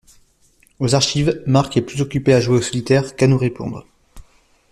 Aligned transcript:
Aux 0.79 0.95
archives, 0.95 1.43
Marc 1.45 1.77
est 1.77 1.83
plus 1.83 2.01
occupé 2.01 2.33
à 2.33 2.41
jouer 2.41 2.57
au 2.57 2.61
solitaire 2.63 3.15
qu'à 3.15 3.27
nous 3.27 3.37
répondre. 3.37 3.85